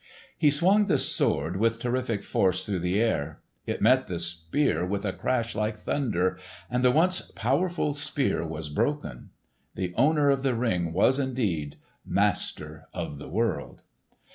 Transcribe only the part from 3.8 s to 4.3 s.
met the